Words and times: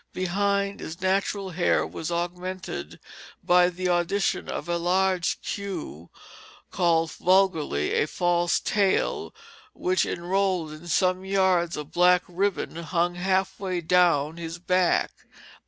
Behind, 0.13 0.79
his 0.79 0.99
natural 0.99 1.51
hair 1.51 1.85
was 1.85 2.11
augmented 2.11 2.99
by 3.43 3.69
the 3.69 3.85
addition 3.85 4.49
of 4.49 4.67
a 4.67 4.77
large 4.79 5.39
queue 5.43 6.09
called 6.71 7.11
vulgarly 7.11 7.93
a 7.93 8.07
false 8.07 8.59
tail, 8.59 9.31
which, 9.75 10.07
enrolled 10.07 10.71
in 10.71 10.87
some 10.87 11.23
yards 11.23 11.77
of 11.77 11.91
black 11.91 12.23
ribbon, 12.27 12.77
hung 12.77 13.13
half 13.13 13.59
way 13.59 13.79
down 13.79 14.37
his 14.37 14.57
back." 14.57 15.11